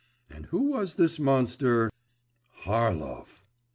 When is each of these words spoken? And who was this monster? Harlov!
And 0.31 0.47
who 0.47 0.71
was 0.71 0.95
this 0.95 1.19
monster? 1.19 1.91
Harlov! 2.65 3.43